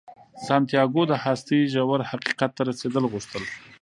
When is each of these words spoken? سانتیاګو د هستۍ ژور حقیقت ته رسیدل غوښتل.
سانتیاګو 0.45 1.03
د 1.07 1.13
هستۍ 1.23 1.59
ژور 1.73 2.01
حقیقت 2.11 2.51
ته 2.57 2.61
رسیدل 2.69 3.03
غوښتل. 3.13 3.43